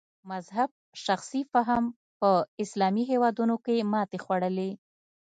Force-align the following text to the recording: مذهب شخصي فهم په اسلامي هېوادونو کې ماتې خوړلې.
مذهب 0.31 0.69
شخصي 1.05 1.41
فهم 1.53 1.83
په 2.19 2.29
اسلامي 2.63 3.03
هېوادونو 3.11 3.55
کې 3.65 3.87
ماتې 3.91 4.17
خوړلې. 4.23 4.71